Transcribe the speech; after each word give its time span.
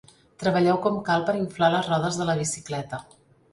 Treballeu 0.43 0.79
com 0.85 0.97
cal 1.09 1.27
per 1.27 1.35
inflar 1.43 1.71
les 1.77 1.91
rodes 1.93 2.19
de 2.23 2.29
la 2.33 2.39
bicicleta. 2.43 3.05